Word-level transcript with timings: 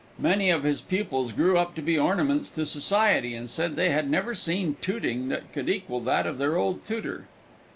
Many 0.17 0.49
of 0.49 0.63
his 0.63 0.81
pupils 0.81 1.31
grew 1.31 1.59
up 1.59 1.75
to 1.75 1.81
be 1.83 1.95
ornaments 1.95 2.49
to 2.49 2.65
society, 2.65 3.35
and 3.35 3.47
said 3.47 3.75
they 3.75 3.91
had 3.91 4.09
never 4.09 4.33
seen 4.33 4.77
tuting 4.81 5.29
that 5.29 5.53
could 5.53 5.69
equal 5.69 5.99
that 5.99 6.25
of 6.25 6.39
their 6.39 6.57
old 6.57 6.83
tutor. 6.85 7.27